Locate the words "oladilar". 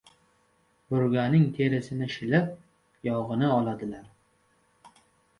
3.57-4.97